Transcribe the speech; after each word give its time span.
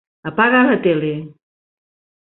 Apaga 0.29 0.61
la 0.69 0.79
tele. 0.87 1.13